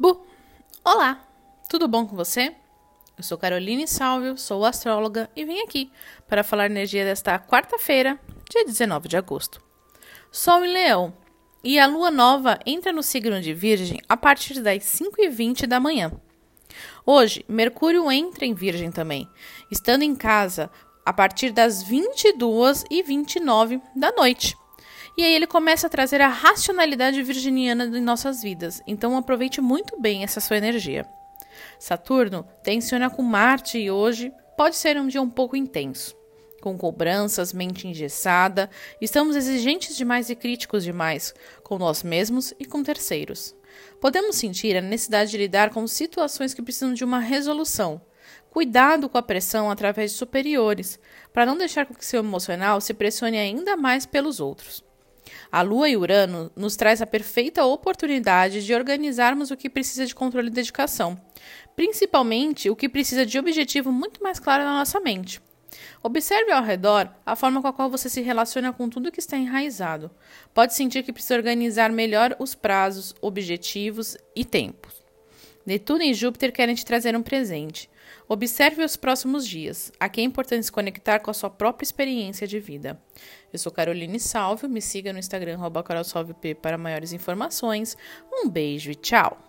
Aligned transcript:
Bu! 0.00 0.24
Olá! 0.84 1.20
Tudo 1.68 1.88
bom 1.88 2.06
com 2.06 2.14
você? 2.14 2.54
Eu 3.16 3.24
sou 3.24 3.36
Caroline 3.36 3.88
Salvio, 3.88 4.38
sou 4.38 4.64
astróloga 4.64 5.28
e 5.34 5.44
vim 5.44 5.58
aqui 5.58 5.90
para 6.28 6.44
falar 6.44 6.66
energia 6.66 7.04
desta 7.04 7.36
quarta-feira, 7.36 8.16
dia 8.48 8.64
19 8.64 9.08
de 9.08 9.16
agosto. 9.16 9.60
Sol 10.30 10.64
em 10.64 10.72
Leão 10.72 11.12
e 11.64 11.80
a 11.80 11.88
lua 11.88 12.12
nova 12.12 12.60
entra 12.64 12.92
no 12.92 13.02
signo 13.02 13.40
de 13.40 13.52
Virgem 13.52 14.00
a 14.08 14.16
partir 14.16 14.62
das 14.62 14.84
5h20 14.84 15.66
da 15.66 15.80
manhã. 15.80 16.12
Hoje, 17.04 17.44
Mercúrio 17.48 18.08
entra 18.12 18.46
em 18.46 18.54
Virgem 18.54 18.92
também, 18.92 19.28
estando 19.68 20.02
em 20.02 20.14
casa 20.14 20.70
a 21.04 21.12
partir 21.12 21.50
das 21.50 21.82
22h29 21.82 23.82
da 23.96 24.12
noite. 24.12 24.56
E 25.18 25.24
aí 25.24 25.34
ele 25.34 25.48
começa 25.48 25.88
a 25.88 25.90
trazer 25.90 26.20
a 26.20 26.28
racionalidade 26.28 27.20
virginiana 27.24 27.86
em 27.86 28.00
nossas 28.00 28.40
vidas. 28.40 28.80
Então 28.86 29.16
aproveite 29.16 29.60
muito 29.60 30.00
bem 30.00 30.22
essa 30.22 30.40
sua 30.40 30.58
energia. 30.58 31.04
Saturno 31.76 32.46
tensiona 32.62 33.10
com 33.10 33.20
Marte 33.20 33.78
e 33.78 33.90
hoje 33.90 34.32
pode 34.56 34.76
ser 34.76 34.96
um 34.96 35.08
dia 35.08 35.20
um 35.20 35.28
pouco 35.28 35.56
intenso. 35.56 36.16
Com 36.62 36.78
cobranças, 36.78 37.52
mente 37.52 37.88
engessada, 37.88 38.70
estamos 39.00 39.34
exigentes 39.34 39.96
demais 39.96 40.30
e 40.30 40.36
críticos 40.36 40.84
demais 40.84 41.34
com 41.64 41.78
nós 41.78 42.04
mesmos 42.04 42.54
e 42.56 42.64
com 42.64 42.84
terceiros. 42.84 43.56
Podemos 44.00 44.36
sentir 44.36 44.76
a 44.76 44.80
necessidade 44.80 45.32
de 45.32 45.38
lidar 45.38 45.70
com 45.70 45.84
situações 45.88 46.54
que 46.54 46.62
precisam 46.62 46.94
de 46.94 47.02
uma 47.02 47.18
resolução. 47.18 48.00
Cuidado 48.50 49.08
com 49.08 49.18
a 49.18 49.22
pressão 49.22 49.68
através 49.68 50.12
de 50.12 50.16
superiores, 50.16 50.96
para 51.32 51.44
não 51.44 51.58
deixar 51.58 51.86
que 51.86 52.06
seu 52.06 52.20
emocional 52.20 52.80
se 52.80 52.94
pressione 52.94 53.36
ainda 53.36 53.76
mais 53.76 54.06
pelos 54.06 54.38
outros. 54.38 54.86
A 55.50 55.62
Lua 55.62 55.88
e 55.88 55.96
Urano 55.96 56.52
nos 56.54 56.76
traz 56.76 57.00
a 57.00 57.06
perfeita 57.06 57.64
oportunidade 57.64 58.64
de 58.64 58.74
organizarmos 58.74 59.50
o 59.50 59.56
que 59.56 59.70
precisa 59.70 60.04
de 60.04 60.14
controle 60.14 60.48
e 60.48 60.50
dedicação, 60.50 61.18
principalmente 61.74 62.68
o 62.68 62.76
que 62.76 62.88
precisa 62.88 63.24
de 63.24 63.38
objetivo 63.38 63.90
muito 63.90 64.22
mais 64.22 64.38
claro 64.38 64.62
na 64.64 64.78
nossa 64.78 65.00
mente. 65.00 65.40
Observe 66.02 66.52
ao 66.52 66.62
redor 66.62 67.10
a 67.24 67.34
forma 67.34 67.62
com 67.62 67.68
a 67.68 67.72
qual 67.72 67.90
você 67.90 68.08
se 68.08 68.20
relaciona 68.20 68.72
com 68.72 68.88
tudo 68.88 69.10
que 69.10 69.20
está 69.20 69.36
enraizado. 69.36 70.10
Pode 70.52 70.74
sentir 70.74 71.02
que 71.02 71.12
precisa 71.12 71.36
organizar 71.36 71.90
melhor 71.90 72.36
os 72.38 72.54
prazos, 72.54 73.14
objetivos 73.20 74.16
e 74.36 74.44
tempos. 74.44 74.97
Netuno 75.68 76.02
e 76.02 76.14
Júpiter 76.14 76.50
querem 76.50 76.74
te 76.74 76.82
trazer 76.82 77.14
um 77.14 77.22
presente. 77.22 77.90
Observe 78.26 78.82
os 78.82 78.96
próximos 78.96 79.46
dias. 79.46 79.92
Aqui 80.00 80.22
é 80.22 80.24
importante 80.24 80.64
se 80.64 80.72
conectar 80.72 81.18
com 81.18 81.30
a 81.30 81.34
sua 81.34 81.50
própria 81.50 81.84
experiência 81.84 82.46
de 82.46 82.58
vida. 82.58 82.98
Eu 83.52 83.58
sou 83.58 83.70
Caroline 83.70 84.18
Salve, 84.18 84.66
me 84.66 84.80
siga 84.80 85.12
no 85.12 85.18
Instagram, 85.18 85.58
carolsalvep 85.84 86.54
para 86.54 86.78
maiores 86.78 87.12
informações. 87.12 87.98
Um 88.32 88.48
beijo 88.48 88.90
e 88.90 88.94
tchau! 88.94 89.47